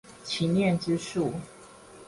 [0.23, 1.31] 祈念之樹